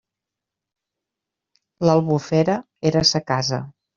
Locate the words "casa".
3.31-3.63